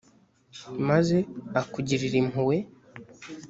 [0.87, 1.17] maze
[1.61, 2.57] akugirire impuhwe,